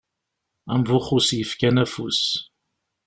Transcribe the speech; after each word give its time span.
Am 0.73 0.81
Buxus 0.87 1.29
yefkan 1.37 1.77
afus. 1.83 2.19